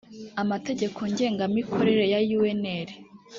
[0.41, 2.87] amategeko ngengamikorere ya unr